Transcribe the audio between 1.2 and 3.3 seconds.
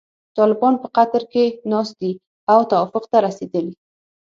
کې ناست دي او توافق ته